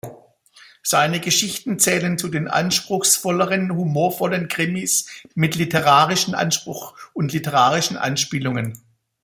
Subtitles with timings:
[0.81, 8.81] Seine Geschichten zählen zu den anspruchsvolleren, humorvollen Krimis mit literarischem Anspruch und literarischen Anspielungen.